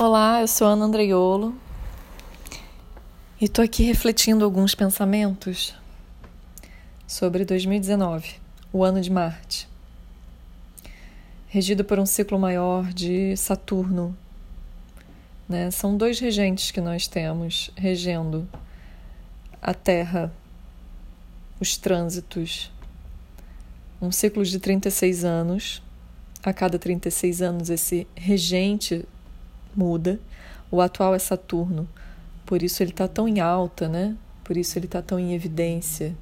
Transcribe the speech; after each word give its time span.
Olá, 0.00 0.42
eu 0.42 0.46
sou 0.46 0.68
Ana 0.68 0.84
Andreiolo 0.84 1.52
e 3.40 3.46
estou 3.46 3.64
aqui 3.64 3.82
refletindo 3.82 4.44
alguns 4.44 4.72
pensamentos 4.72 5.74
sobre 7.04 7.44
2019, 7.44 8.36
o 8.72 8.84
ano 8.84 9.00
de 9.00 9.10
Marte, 9.10 9.68
regido 11.48 11.84
por 11.84 11.98
um 11.98 12.06
ciclo 12.06 12.38
maior 12.38 12.92
de 12.92 13.36
Saturno. 13.36 14.16
Né? 15.48 15.68
São 15.72 15.96
dois 15.96 16.20
regentes 16.20 16.70
que 16.70 16.80
nós 16.80 17.08
temos 17.08 17.72
regendo 17.74 18.48
a 19.60 19.74
Terra, 19.74 20.32
os 21.58 21.76
trânsitos. 21.76 22.70
Um 24.00 24.12
ciclo 24.12 24.44
de 24.44 24.60
36 24.60 25.24
anos. 25.24 25.82
A 26.40 26.52
cada 26.52 26.78
36 26.78 27.42
anos, 27.42 27.68
esse 27.68 28.06
regente 28.14 29.04
muda. 29.78 30.18
O 30.70 30.80
atual 30.80 31.14
é 31.14 31.18
Saturno, 31.18 31.88
por 32.44 32.62
isso 32.62 32.82
ele 32.82 32.90
está 32.90 33.06
tão 33.06 33.28
em 33.28 33.40
alta, 33.40 33.88
né? 33.88 34.16
Por 34.42 34.56
isso 34.56 34.78
ele 34.78 34.86
está 34.86 35.00
tão 35.00 35.18
em 35.18 35.34
evidência. 35.34 36.14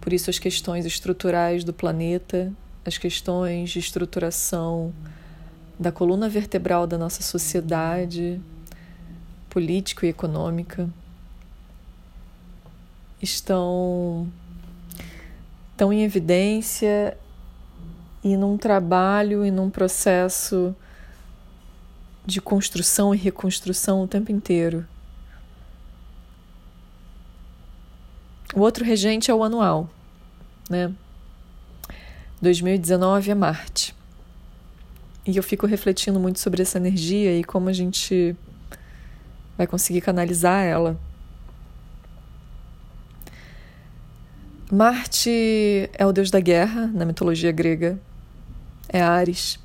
Por 0.00 0.12
isso 0.12 0.28
as 0.28 0.38
questões 0.38 0.84
estruturais 0.84 1.64
do 1.64 1.72
planeta, 1.72 2.52
as 2.84 2.98
questões 2.98 3.70
de 3.70 3.78
estruturação 3.78 4.92
da 5.78 5.90
coluna 5.90 6.28
vertebral 6.28 6.86
da 6.86 6.98
nossa 6.98 7.22
sociedade, 7.22 8.40
político 9.48 10.04
e 10.04 10.08
econômica, 10.08 10.88
estão 13.22 14.28
tão 15.76 15.92
em 15.92 16.02
evidência 16.02 17.16
e 18.22 18.36
num 18.36 18.56
trabalho 18.56 19.44
e 19.44 19.50
num 19.50 19.70
processo 19.70 20.74
de 22.30 22.40
construção 22.40 23.14
e 23.14 23.18
reconstrução 23.18 24.02
o 24.02 24.08
tempo 24.08 24.32
inteiro. 24.32 24.86
O 28.54 28.60
outro 28.60 28.84
regente 28.84 29.30
é 29.30 29.34
o 29.34 29.44
anual, 29.44 29.88
né? 30.68 30.92
2019 32.40 33.30
é 33.30 33.34
Marte. 33.34 33.94
E 35.26 35.36
eu 35.36 35.42
fico 35.42 35.66
refletindo 35.66 36.18
muito 36.18 36.40
sobre 36.40 36.62
essa 36.62 36.78
energia 36.78 37.38
e 37.38 37.44
como 37.44 37.68
a 37.68 37.72
gente 37.72 38.34
vai 39.56 39.66
conseguir 39.66 40.00
canalizar 40.00 40.64
ela. 40.64 40.98
Marte 44.72 45.90
é 45.92 46.06
o 46.06 46.12
deus 46.12 46.30
da 46.30 46.40
guerra 46.40 46.86
na 46.86 47.04
mitologia 47.04 47.52
grega, 47.52 48.00
é 48.88 49.02
Ares. 49.02 49.58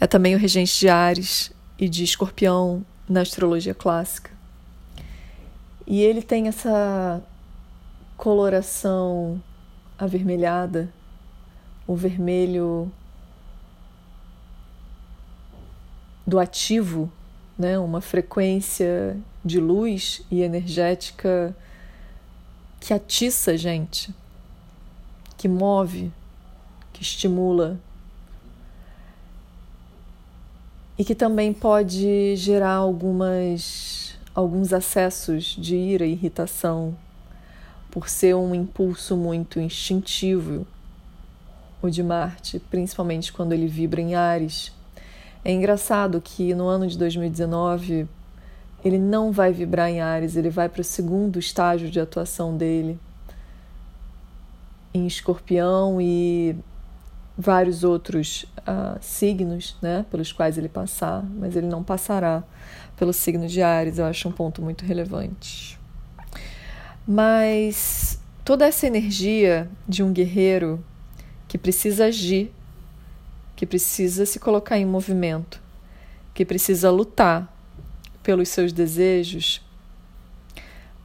É 0.00 0.06
também 0.06 0.34
o 0.34 0.38
regente 0.38 0.78
de 0.78 0.88
Ares 0.88 1.52
e 1.78 1.88
de 1.88 2.04
Escorpião 2.04 2.84
na 3.08 3.20
astrologia 3.20 3.74
clássica. 3.74 4.30
E 5.86 6.00
ele 6.00 6.22
tem 6.22 6.48
essa 6.48 7.22
coloração 8.16 9.42
avermelhada, 9.98 10.92
o 11.86 11.94
vermelho 11.94 12.90
do 16.26 16.38
ativo, 16.38 17.12
né? 17.58 17.78
uma 17.78 18.00
frequência 18.00 19.16
de 19.44 19.60
luz 19.60 20.22
e 20.30 20.40
energética 20.40 21.54
que 22.80 22.94
atiça 22.94 23.52
a 23.52 23.56
gente, 23.56 24.14
que 25.36 25.48
move, 25.48 26.10
que 26.92 27.02
estimula 27.02 27.78
e 30.98 31.04
que 31.04 31.14
também 31.14 31.52
pode 31.52 32.36
gerar 32.36 32.74
algumas, 32.74 34.16
alguns 34.34 34.72
acessos 34.72 35.56
de 35.58 35.76
ira 35.76 36.06
e 36.06 36.12
irritação, 36.12 36.96
por 37.90 38.08
ser 38.08 38.34
um 38.34 38.54
impulso 38.54 39.16
muito 39.16 39.60
instintivo, 39.60 40.66
o 41.82 41.90
de 41.90 42.02
Marte, 42.02 42.58
principalmente 42.70 43.32
quando 43.32 43.52
ele 43.52 43.66
vibra 43.66 44.00
em 44.00 44.14
Ares. 44.14 44.72
É 45.44 45.52
engraçado 45.52 46.20
que 46.20 46.54
no 46.54 46.66
ano 46.66 46.86
de 46.86 46.96
2019 46.96 48.08
ele 48.84 48.98
não 48.98 49.32
vai 49.32 49.52
vibrar 49.52 49.90
em 49.90 50.00
Ares, 50.00 50.36
ele 50.36 50.50
vai 50.50 50.68
para 50.68 50.80
o 50.80 50.84
segundo 50.84 51.38
estágio 51.38 51.90
de 51.90 52.00
atuação 52.00 52.56
dele 52.56 52.98
em 54.94 55.06
Escorpião 55.06 56.00
e 56.00 56.56
vários 57.36 57.82
outros 57.82 58.44
uh, 58.60 58.98
signos 59.00 59.76
né, 59.82 60.04
pelos 60.10 60.32
quais 60.32 60.56
ele 60.56 60.68
passar, 60.68 61.22
mas 61.22 61.56
ele 61.56 61.66
não 61.66 61.82
passará 61.82 62.44
pelo 62.96 63.12
signo 63.12 63.48
de 63.48 63.60
Ares, 63.60 63.98
eu 63.98 64.04
acho 64.04 64.28
um 64.28 64.32
ponto 64.32 64.62
muito 64.62 64.84
relevante. 64.84 65.78
Mas 67.06 68.20
toda 68.44 68.66
essa 68.66 68.86
energia 68.86 69.68
de 69.88 70.02
um 70.02 70.12
guerreiro 70.12 70.84
que 71.48 71.58
precisa 71.58 72.06
agir, 72.06 72.52
que 73.56 73.66
precisa 73.66 74.24
se 74.24 74.38
colocar 74.38 74.78
em 74.78 74.86
movimento, 74.86 75.60
que 76.32 76.44
precisa 76.44 76.90
lutar 76.90 77.52
pelos 78.22 78.48
seus 78.48 78.72
desejos, 78.72 79.60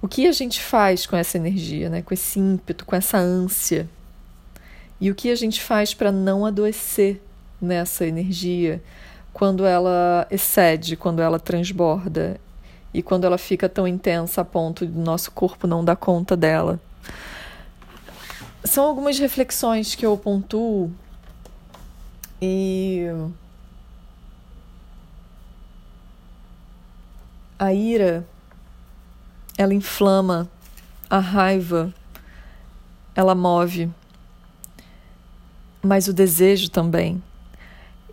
o 0.02 0.08
que 0.08 0.28
a 0.28 0.32
gente 0.32 0.62
faz 0.62 1.06
com 1.06 1.18
essa 1.18 1.38
energia, 1.38 1.90
né? 1.90 2.02
com 2.02 2.14
esse 2.14 2.40
ímpeto, 2.40 2.86
com 2.86 2.96
essa 2.96 3.18
ânsia? 3.18 3.90
E 5.02 5.10
o 5.10 5.16
que 5.16 5.32
a 5.32 5.36
gente 5.36 5.62
faz 5.62 5.94
para 5.94 6.12
não 6.12 6.46
adoecer 6.46 7.22
nessa 7.62 8.06
energia 8.06 8.82
quando 9.32 9.66
ela 9.66 10.28
excede, 10.30 10.98
quando 10.98 11.22
ela 11.22 11.40
transborda 11.40 12.40
e 12.94 13.02
quando 13.02 13.26
ela 13.26 13.38
fica 13.38 13.70
tão 13.70 13.88
intensa 13.88 14.42
a 14.42 14.46
ponto 14.46 14.86
do 14.86 15.00
nosso 15.00 15.32
corpo 15.32 15.68
não 15.68 15.86
dar 15.86 15.96
conta 15.96 16.36
dela. 16.36 16.80
São 18.64 18.86
algumas 18.86 19.18
reflexões 19.18 19.96
que 19.96 20.06
eu 20.06 20.18
pontuo 20.18 20.92
e 22.42 23.06
a 27.58 27.74
ira 27.74 28.26
ela 29.58 29.74
inflama, 29.74 30.50
a 31.10 31.20
raiva 31.20 31.94
ela 33.16 33.36
move 33.36 33.90
mas 35.82 36.08
o 36.08 36.14
desejo 36.14 36.70
também. 36.70 37.22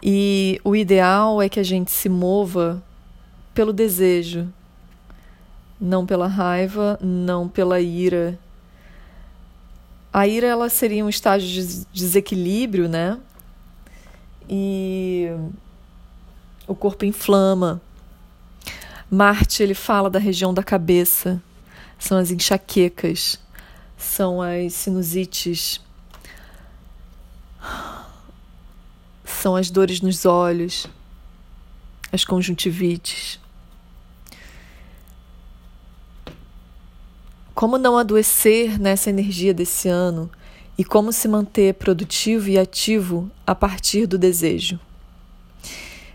E 0.02 0.60
o 0.62 0.76
ideal 0.76 1.40
é 1.40 1.48
que 1.48 1.58
a 1.58 1.62
gente 1.62 1.90
se 1.90 2.08
mova 2.08 2.82
pelo 3.54 3.72
desejo, 3.72 4.48
não 5.80 6.06
pela 6.06 6.26
raiva, 6.26 6.98
não 7.02 7.48
pela 7.48 7.80
ira. 7.80 8.38
A 10.12 10.26
ira 10.26 10.46
ela 10.46 10.68
seria 10.68 11.04
um 11.04 11.08
estágio 11.08 11.48
de 11.48 11.84
desequilíbrio, 11.92 12.88
né? 12.88 13.18
E 14.48 15.28
o 16.66 16.74
corpo 16.74 17.04
inflama. 17.04 17.80
Marte 19.10 19.62
ele 19.62 19.74
fala 19.74 20.10
da 20.10 20.18
região 20.18 20.52
da 20.52 20.62
cabeça, 20.62 21.40
são 21.98 22.18
as 22.18 22.30
enxaquecas, 22.30 23.38
são 23.96 24.42
as 24.42 24.74
sinusites, 24.74 25.80
são 29.46 29.54
as 29.54 29.70
dores 29.70 30.00
nos 30.00 30.26
olhos, 30.26 30.88
as 32.10 32.24
conjuntivites. 32.24 33.38
Como 37.54 37.78
não 37.78 37.96
adoecer 37.96 38.76
nessa 38.76 39.08
energia 39.08 39.54
desse 39.54 39.88
ano 39.88 40.28
e 40.76 40.84
como 40.84 41.12
se 41.12 41.28
manter 41.28 41.74
produtivo 41.74 42.48
e 42.48 42.58
ativo 42.58 43.30
a 43.46 43.54
partir 43.54 44.04
do 44.08 44.18
desejo. 44.18 44.80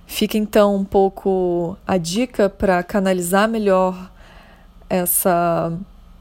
Fica 0.06 0.38
então 0.38 0.76
um 0.76 0.84
pouco 0.84 1.78
a 1.88 1.96
dica 1.96 2.50
para 2.50 2.84
canalizar 2.84 3.48
melhor 3.48 4.12
essa, 4.90 5.72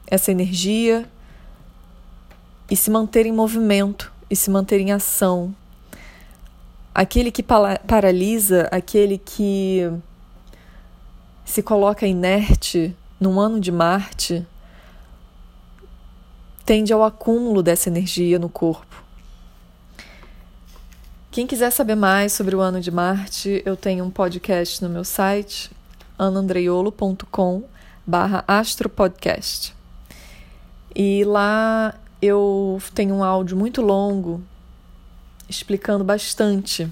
essa 0.07 0.31
energia 0.31 1.11
e 2.71 2.77
se 2.77 2.89
manter 2.89 3.27
em 3.27 3.33
movimento 3.33 4.13
e 4.31 4.37
se 4.37 4.49
manter 4.49 4.79
em 4.79 4.93
ação 4.93 5.53
aquele 6.95 7.31
que 7.31 7.43
paralisa, 7.43 8.69
aquele 8.71 9.19
que 9.19 9.91
se 11.45 11.63
coloca 11.63 12.07
inerte 12.07 12.95
num 13.19 13.41
ano 13.41 13.61
de 13.61 13.73
Marte, 13.73 14.47
tende 16.65 16.93
ao 16.93 17.03
acúmulo 17.03 17.63
dessa 17.63 17.89
energia 17.89 18.39
no 18.39 18.49
corpo. 18.49 19.05
Quem 21.31 21.47
quiser 21.47 21.71
saber 21.71 21.95
mais 21.95 22.33
sobre 22.33 22.57
o 22.57 22.61
ano 22.61 22.81
de 22.81 22.91
Marte, 22.91 23.63
eu 23.65 23.77
tenho 23.77 24.05
um 24.05 24.11
podcast 24.11 24.83
no 24.83 24.89
meu 24.89 25.05
site, 25.05 25.71
anandreiolo.com 26.19 27.65
barra 28.07 28.45
astropodcast. 28.49 29.75
E 30.95 31.23
lá 31.25 31.95
eu 32.21 32.83
tenho 32.95 33.15
um 33.15 33.25
áudio 33.25 33.57
muito 33.57 33.81
longo 33.81 34.43
explicando 35.51 36.05
bastante 36.05 36.89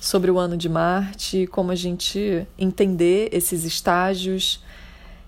sobre 0.00 0.30
o 0.30 0.38
ano 0.38 0.56
de 0.56 0.68
Marte, 0.68 1.46
como 1.46 1.70
a 1.70 1.76
gente 1.76 2.46
entender 2.58 3.28
esses 3.32 3.64
estágios 3.64 4.62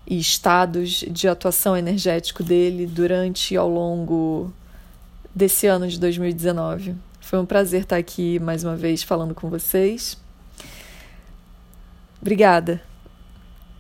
e 0.07 0.19
estados 0.19 1.05
de 1.09 1.29
atuação 1.29 1.77
energético 1.77 2.43
dele 2.43 2.87
durante 2.87 3.55
e 3.55 3.57
ao 3.57 3.69
longo 3.69 4.53
desse 5.35 5.67
ano 5.67 5.87
de 5.87 5.99
2019. 5.99 6.95
Foi 7.21 7.39
um 7.39 7.47
prazer 7.47 7.83
estar 7.83 7.97
aqui 7.97 8.39
mais 8.41 8.65
uma 8.65 8.77
vez 8.77 9.03
falando 9.03 9.35
com 9.35 9.49
vocês. 9.49 10.19
Obrigada. 12.21 12.83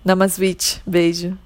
Namasvit. 0.04 0.80
Beijo. 0.86 1.36